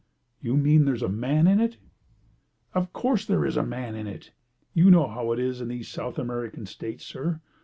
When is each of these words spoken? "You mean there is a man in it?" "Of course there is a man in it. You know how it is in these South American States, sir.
"You 0.41 0.57
mean 0.57 0.85
there 0.85 0.95
is 0.95 1.03
a 1.03 1.07
man 1.09 1.45
in 1.45 1.59
it?" 1.61 1.77
"Of 2.73 2.91
course 2.91 3.23
there 3.23 3.45
is 3.45 3.55
a 3.55 3.61
man 3.63 3.93
in 3.93 4.07
it. 4.07 4.31
You 4.73 4.89
know 4.89 5.07
how 5.07 5.31
it 5.31 5.37
is 5.37 5.61
in 5.61 5.67
these 5.67 5.89
South 5.89 6.17
American 6.17 6.65
States, 6.65 7.05
sir. 7.05 7.39